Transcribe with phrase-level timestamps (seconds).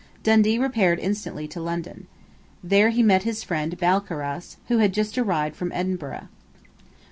[0.23, 2.07] Dundee repaired instantly to London,
[2.63, 6.27] There he met his friend Balcarras, who had just arrived from Edinburgh.